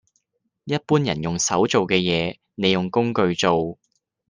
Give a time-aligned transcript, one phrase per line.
[0.63, 3.77] 一般人用手做嘅嘢，你用工具做